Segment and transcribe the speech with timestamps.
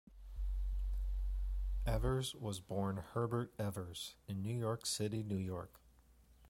[1.85, 5.79] Evers was born Herbert Evers in New York City, New York.